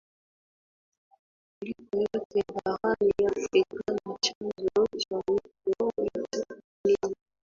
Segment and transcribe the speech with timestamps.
[1.57, 7.15] kuliko yote Barani Afrika na chanzo cha mto White Nile